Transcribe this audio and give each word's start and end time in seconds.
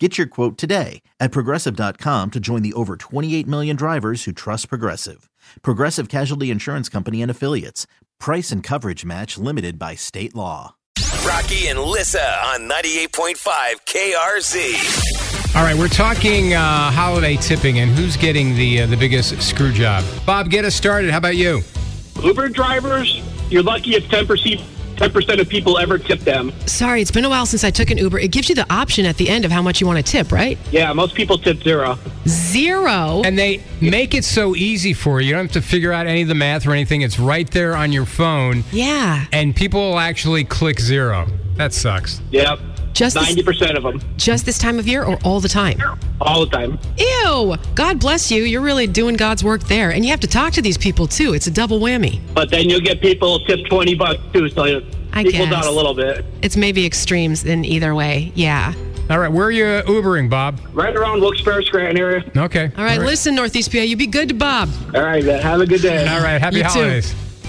Get 0.00 0.18
your 0.18 0.26
quote 0.26 0.58
today 0.58 1.02
at 1.20 1.30
progressive.com 1.30 2.32
to 2.32 2.40
join 2.40 2.62
the 2.62 2.72
over 2.72 2.96
28 2.96 3.46
million 3.46 3.76
drivers 3.76 4.24
who 4.24 4.32
trust 4.32 4.68
Progressive. 4.68 5.30
Progressive 5.62 6.08
Casualty 6.08 6.50
Insurance 6.50 6.88
Company 6.88 7.22
and 7.22 7.30
Affiliates. 7.30 7.86
Price 8.18 8.50
and 8.50 8.60
coverage 8.60 9.04
match 9.04 9.38
limited 9.38 9.78
by 9.78 9.94
state 9.94 10.34
law. 10.34 10.74
Rocky 11.24 11.68
and 11.68 11.78
Lissa 11.78 12.26
on 12.46 12.68
98.5 12.68 13.36
KRZ. 13.86 15.54
All 15.56 15.62
right, 15.62 15.76
we're 15.76 15.86
talking 15.86 16.54
uh, 16.54 16.90
holiday 16.90 17.36
tipping 17.36 17.78
and 17.78 17.92
who's 17.92 18.16
getting 18.16 18.56
the 18.56 18.82
uh, 18.82 18.86
the 18.86 18.96
biggest 18.96 19.40
screw 19.40 19.72
job. 19.72 20.02
Bob, 20.26 20.50
get 20.50 20.64
us 20.64 20.74
started. 20.74 21.12
How 21.12 21.18
about 21.18 21.36
you? 21.36 21.62
Uber 22.20 22.48
drivers, 22.48 23.22
you're 23.48 23.62
lucky 23.62 23.94
if 23.94 24.04
10%, 24.08 24.60
10% 24.96 25.40
of 25.40 25.48
people 25.48 25.78
ever 25.78 25.98
tip 25.98 26.20
them. 26.20 26.52
Sorry, 26.66 27.02
it's 27.02 27.10
been 27.10 27.24
a 27.24 27.28
while 27.28 27.46
since 27.46 27.64
I 27.64 27.70
took 27.70 27.90
an 27.90 27.98
Uber. 27.98 28.18
It 28.18 28.30
gives 28.32 28.48
you 28.48 28.54
the 28.54 28.70
option 28.72 29.06
at 29.06 29.16
the 29.16 29.28
end 29.28 29.44
of 29.44 29.50
how 29.50 29.62
much 29.62 29.80
you 29.80 29.86
want 29.86 30.04
to 30.04 30.12
tip, 30.12 30.32
right? 30.32 30.58
Yeah, 30.70 30.92
most 30.92 31.14
people 31.14 31.38
tip 31.38 31.62
zero. 31.62 31.98
Zero. 32.26 33.22
And 33.24 33.38
they 33.38 33.62
make 33.80 34.14
it 34.14 34.24
so 34.24 34.54
easy 34.54 34.92
for 34.92 35.20
you. 35.20 35.28
You 35.28 35.34
don't 35.34 35.44
have 35.46 35.52
to 35.52 35.62
figure 35.62 35.92
out 35.92 36.06
any 36.06 36.22
of 36.22 36.28
the 36.28 36.34
math 36.34 36.66
or 36.66 36.72
anything. 36.72 37.02
It's 37.02 37.18
right 37.18 37.50
there 37.50 37.76
on 37.76 37.92
your 37.92 38.06
phone, 38.06 38.64
yeah. 38.72 39.26
and 39.32 39.54
people 39.54 39.80
will 39.80 39.98
actually 39.98 40.44
click 40.44 40.80
zero. 40.80 41.26
That 41.56 41.72
sucks. 41.72 42.20
Yep. 42.30 42.58
Just 42.94 43.16
90% 43.16 43.76
of 43.76 43.82
them. 43.82 44.00
just 44.16 44.46
this 44.46 44.56
time 44.56 44.78
of 44.78 44.86
year 44.88 45.04
or 45.04 45.18
all 45.24 45.40
the 45.40 45.48
time? 45.48 45.78
All 46.20 46.46
the 46.46 46.50
time. 46.50 46.78
Ew. 46.96 47.56
God 47.74 48.00
bless 48.00 48.30
you. 48.30 48.44
You're 48.44 48.62
really 48.62 48.86
doing 48.86 49.16
God's 49.16 49.44
work 49.44 49.64
there. 49.64 49.90
And 49.90 50.04
you 50.04 50.10
have 50.12 50.20
to 50.20 50.26
talk 50.28 50.52
to 50.54 50.62
these 50.62 50.78
people 50.78 51.06
too. 51.06 51.34
It's 51.34 51.46
a 51.48 51.50
double 51.50 51.80
whammy. 51.80 52.20
But 52.34 52.50
then 52.50 52.70
you'll 52.70 52.80
get 52.80 53.00
people 53.00 53.40
tip 53.40 53.66
20 53.66 53.94
bucks 53.96 54.20
too, 54.32 54.48
so 54.48 54.64
it 54.64 54.84
I 55.12 55.20
equals 55.22 55.48
guess. 55.50 55.52
out 55.52 55.66
a 55.66 55.70
little 55.70 55.92
bit. 55.94 56.24
It's 56.42 56.56
maybe 56.56 56.86
extremes 56.86 57.44
in 57.44 57.64
either 57.64 57.94
way. 57.94 58.32
Yeah. 58.36 58.72
All 59.10 59.18
right, 59.18 59.28
where 59.30 59.46
are 59.46 59.50
you 59.50 59.64
Ubering, 59.64 60.30
Bob? 60.30 60.58
Right 60.72 60.96
around 60.96 61.20
Wilkes-Barre, 61.20 61.62
Scranton 61.64 61.98
area. 61.98 62.24
Okay. 62.36 62.70
All 62.78 62.84
right, 62.84 62.98
listen, 62.98 63.34
Northeast 63.34 63.70
PA, 63.70 63.78
you 63.78 63.96
be 63.98 64.06
good 64.06 64.28
to 64.28 64.34
Bob. 64.34 64.70
All 64.94 65.02
right, 65.02 65.22
man. 65.22 65.42
Have 65.42 65.60
a 65.60 65.66
good 65.66 65.82
day. 65.82 66.06
All 66.08 66.22
right, 66.22 66.40
happy 66.40 66.58
You 66.58 66.70
too. 66.70 67.02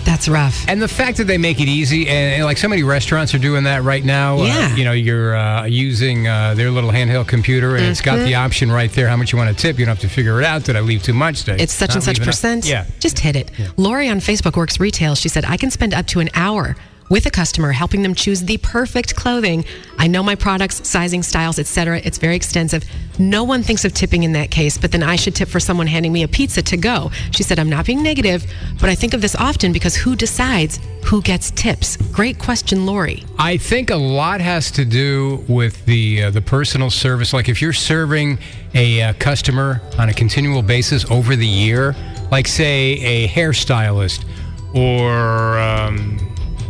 That's 0.05 0.29
rough. 0.29 0.63
And 0.67 0.81
the 0.81 0.87
fact 0.87 1.17
that 1.17 1.25
they 1.25 1.37
make 1.37 1.59
it 1.59 1.67
easy, 1.67 2.07
and, 2.07 2.35
and 2.35 2.45
like 2.45 2.57
so 2.57 2.67
many 2.67 2.83
restaurants 2.83 3.33
are 3.33 3.39
doing 3.39 3.63
that 3.65 3.83
right 3.83 4.03
now. 4.05 4.37
Yeah. 4.43 4.69
Uh, 4.71 4.75
you 4.75 4.85
know, 4.85 4.91
you're 4.91 5.35
uh, 5.35 5.65
using 5.65 6.27
uh, 6.27 6.53
their 6.53 6.69
little 6.71 6.91
handheld 6.91 7.27
computer, 7.27 7.75
and 7.75 7.85
it's 7.85 8.01
got 8.01 8.15
Mm-hmm. 8.15 8.25
the 8.25 8.35
option 8.35 8.71
right 8.71 8.91
there 8.93 9.07
how 9.09 9.17
much 9.17 9.33
you 9.33 9.37
want 9.37 9.49
to 9.55 9.61
tip. 9.61 9.77
You 9.77 9.85
don't 9.85 9.95
have 9.95 10.09
to 10.09 10.13
figure 10.15 10.39
it 10.39 10.45
out. 10.45 10.63
Did 10.63 10.75
I 10.77 10.79
leave 10.81 11.03
too 11.03 11.13
much? 11.13 11.43
Did 11.43 11.59
It's 11.59 11.73
such 11.73 11.95
and 11.95 12.03
such 12.03 12.17
enough? 12.17 12.27
percent. 12.27 12.65
Yeah. 12.65 12.85
Just 12.99 13.19
hit 13.19 13.35
it. 13.35 13.51
Lori 13.77 14.07
on 14.07 14.19
Facebook 14.19 14.55
works 14.55 14.79
retail. 14.79 15.15
She 15.15 15.27
said, 15.27 15.43
I 15.43 15.57
can 15.57 15.69
spend 15.71 15.93
up 15.93 16.05
to 16.07 16.19
an 16.21 16.29
hour 16.33 16.75
with 17.09 17.25
a 17.25 17.31
customer 17.31 17.71
helping 17.71 18.01
them 18.01 18.15
choose 18.15 18.41
the 18.41 18.57
perfect 18.57 19.15
clothing. 19.15 19.65
I 19.97 20.07
know 20.07 20.23
my 20.23 20.35
products, 20.35 20.87
sizing, 20.87 21.23
styles, 21.23 21.59
etc. 21.59 22.01
It's 22.03 22.17
very 22.17 22.35
extensive. 22.35 22.83
No 23.19 23.43
one 23.43 23.63
thinks 23.63 23.85
of 23.85 23.93
tipping 23.93 24.23
in 24.23 24.33
that 24.33 24.51
case, 24.51 24.77
but 24.77 24.91
then 24.91 25.03
I 25.03 25.15
should 25.15 25.35
tip 25.35 25.47
for 25.47 25.59
someone 25.59 25.87
handing 25.87 26.11
me 26.11 26.23
a 26.23 26.27
pizza 26.27 26.61
to 26.63 26.77
go. 26.77 27.11
She 27.31 27.43
said, 27.43 27.59
I'm 27.59 27.69
not 27.69 27.85
being 27.85 28.03
negative, 28.03 28.45
but 28.79 28.89
I 28.89 28.95
think 28.95 29.13
of 29.13 29.21
this 29.21 29.35
often 29.35 29.71
because 29.71 29.95
who 29.95 30.15
decides 30.15 30.79
who 31.05 31.21
gets 31.21 31.51
tips? 31.51 31.97
Great 32.11 32.39
question, 32.39 32.85
Lori. 32.87 33.23
I 33.37 33.57
think 33.57 33.91
a 33.91 33.95
lot 33.95 34.41
has 34.41 34.71
to 34.71 34.83
do 34.83 35.45
with 35.47 35.85
the 35.85 36.23
uh, 36.23 36.31
the 36.31 36.41
personal 36.41 36.89
service. 36.89 37.31
Like 37.31 37.47
if 37.47 37.61
you're 37.61 37.73
serving 37.73 38.39
a 38.73 39.03
uh, 39.03 39.13
customer 39.13 39.81
on 39.99 40.09
a 40.09 40.13
continual 40.13 40.63
basis 40.63 41.09
over 41.11 41.35
the 41.35 41.47
year, 41.47 41.95
like 42.31 42.47
say 42.47 42.93
a 42.93 43.27
hairstylist 43.27 44.25
or 44.73 45.59
um, 45.59 46.17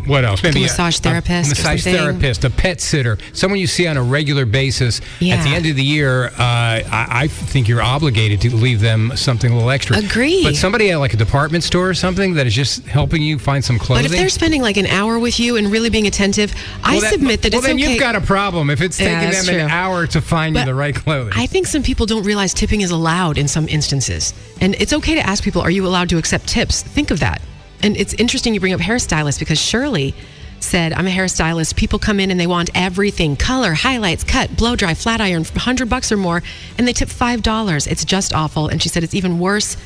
what 0.05 0.25
else? 0.25 0.43
Maybe 0.43 0.61
massage 0.61 0.99
therapist 0.99 1.47
or 1.47 1.49
massage 1.51 1.83
therapist, 1.83 2.43
a 2.43 2.49
pet 2.49 2.81
sitter, 2.81 3.17
someone 3.33 3.59
you 3.59 3.67
see 3.67 3.88
on 3.88 3.97
a 3.97 4.03
regular 4.03 4.45
basis. 4.45 5.01
Yeah. 5.19 5.35
At 5.35 5.43
the 5.43 5.49
end 5.55 5.66
of 5.66 5.75
the 5.75 5.83
year, 5.83 6.27
uh, 6.27 6.31
I, 6.39 7.07
I 7.09 7.27
think 7.27 7.67
you're 7.67 7.81
obligated 7.81 8.41
to 8.41 8.55
leave 8.55 8.81
them 8.81 9.11
something 9.15 9.51
a 9.51 9.55
little 9.55 9.69
extra. 9.69 9.97
Agree. 9.97 10.44
But 10.44 10.55
somebody 10.55 10.91
at 10.91 10.97
like 10.97 11.13
a 11.13 11.17
department 11.17 11.63
store 11.63 11.89
or 11.89 11.94
something 11.94 12.33
that 12.35 12.47
is 12.47 12.53
just 12.53 12.85
helping 12.85 13.21
you 13.21 13.39
find 13.39 13.63
some 13.63 13.77
clothing. 13.77 14.05
But 14.05 14.11
if 14.11 14.17
they're 14.17 14.29
spending 14.29 14.61
like 14.61 14.77
an 14.77 14.88
hour 14.88 15.19
with 15.19 15.39
you 15.39 15.57
and 15.57 15.71
really 15.71 15.89
being 15.89 16.07
attentive, 16.07 16.53
I 16.83 16.97
Well, 16.97 17.11
submit 17.11 17.41
that 17.44 17.53
well, 17.53 17.59
it's 17.59 17.67
then 17.67 17.77
okay. 17.77 17.91
you've 17.91 17.99
got 17.99 18.15
a 18.15 18.21
problem 18.21 18.69
if 18.69 18.81
it's 18.81 18.97
taking 18.97 19.13
that's 19.13 19.45
them 19.45 19.59
an 19.59 19.69
hour 19.69 20.07
to 20.07 20.21
find 20.21 20.55
you 20.55 20.65
the 20.65 20.75
right 20.75 20.95
clothing. 20.95 21.33
I 21.35 21.45
think 21.47 21.67
some 21.67 21.83
people 21.83 22.05
don't 22.05 22.23
realize 22.23 22.53
tipping 22.53 22.81
is 22.81 22.91
allowed 22.91 23.38
in 23.38 23.47
some 23.47 23.67
instances. 23.67 24.33
And 24.61 24.75
it's 24.75 24.94
okay 24.94 25.15
to 25.15 25.21
ask 25.21 25.44
people, 25.44 25.61
are 25.61 25.71
you 25.71 25.85
allowed 25.85 26.09
to 26.09 26.17
accept 26.17 26.47
tips? 26.47 26.81
Think 26.81 27.11
of 27.11 27.19
that. 27.19 27.41
And 27.85 27.96
it's 27.97 28.16
interesting 28.16 28.56
you 28.56 28.59
bring 28.59 28.73
up 28.73 28.79
hairstylists 28.79 29.38
because 29.38 29.59
Shirley 29.59 30.16
said, 30.59 30.91
I'm 30.91 31.06
a 31.06 31.12
hairstylist. 31.12 31.75
People 31.75 32.00
come 32.00 32.19
in 32.19 32.31
and 32.31 32.40
they 32.40 32.47
want 32.47 32.72
everything 32.73 33.35
color, 33.35 33.73
highlights, 33.73 34.23
cut, 34.23 34.57
blow 34.57 34.75
dry, 34.75 34.96
flat 34.96 35.22
iron, 35.22 35.44
100 35.44 35.88
bucks 35.88 36.12
or 36.12 36.18
more, 36.18 36.41
and 36.79 36.88
they 36.88 36.94
tip 36.94 37.09
$5. 37.09 37.88
It's 37.88 38.03
just 38.03 38.34
awful. 38.34 38.69
And 38.69 38.81
she 38.81 38.90
said, 38.90 39.03
it's 39.03 39.13
even 39.13 39.38
worse 39.38 39.78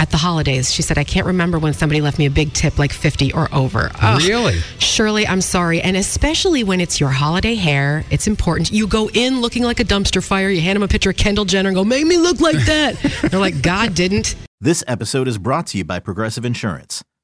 at 0.00 0.10
the 0.10 0.16
holidays. 0.16 0.72
She 0.72 0.82
said, 0.82 0.98
I 0.98 1.04
can't 1.04 1.24
remember 1.24 1.60
when 1.60 1.72
somebody 1.72 2.00
left 2.00 2.18
me 2.18 2.26
a 2.26 2.30
big 2.30 2.52
tip 2.52 2.80
like 2.80 2.92
50 2.92 3.32
or 3.32 3.48
over. 3.54 3.92
Ugh. 3.94 4.22
Really? 4.22 4.58
Shirley, 4.80 5.24
I'm 5.24 5.40
sorry. 5.40 5.80
And 5.80 5.96
especially 5.96 6.64
when 6.64 6.80
it's 6.80 6.98
your 6.98 7.10
holiday 7.10 7.54
hair, 7.54 8.04
it's 8.10 8.26
important. 8.26 8.72
You 8.72 8.88
go 8.88 9.08
in 9.14 9.40
looking 9.40 9.62
like 9.62 9.78
a 9.78 9.84
dumpster 9.84 10.22
fire. 10.22 10.48
You 10.48 10.62
hand 10.62 10.74
them 10.74 10.82
a 10.82 10.88
picture 10.88 11.10
of 11.10 11.16
Kendall 11.16 11.44
Jenner 11.44 11.68
and 11.68 11.76
go, 11.76 11.84
make 11.84 12.06
me 12.06 12.18
look 12.18 12.40
like 12.40 12.58
that. 12.66 12.96
They're 13.30 13.38
like, 13.38 13.62
God 13.62 13.94
didn't. 13.94 14.34
This 14.60 14.82
episode 14.88 15.28
is 15.28 15.38
brought 15.38 15.68
to 15.68 15.78
you 15.78 15.84
by 15.84 16.00
Progressive 16.00 16.44
Insurance. 16.44 17.04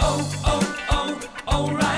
Oh, 0.00 0.42
oh, 0.44 0.88
oh, 0.90 1.32
Auto 1.46 1.91